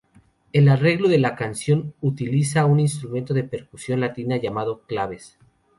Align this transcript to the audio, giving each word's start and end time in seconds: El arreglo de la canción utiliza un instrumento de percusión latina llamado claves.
El 0.51 0.67
arreglo 0.67 1.09
de 1.09 1.19
la 1.19 1.35
canción 1.35 1.93
utiliza 2.01 2.65
un 2.65 2.79
instrumento 2.79 3.35
de 3.35 3.43
percusión 3.43 3.99
latina 3.99 4.37
llamado 4.37 4.81
claves. 4.87 5.37